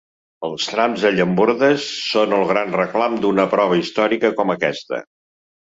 [0.47, 5.05] Els trams de llambordes són el gran reclam d’una prova històrica com aquesta.